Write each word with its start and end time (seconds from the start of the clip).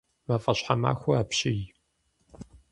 Мафӏэщхьэмахуэ 0.27 1.13
апщий! 1.21 1.61